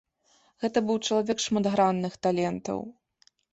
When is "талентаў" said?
2.29-2.79